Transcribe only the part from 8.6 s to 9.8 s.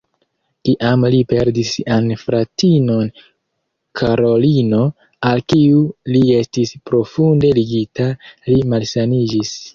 malsaniĝis.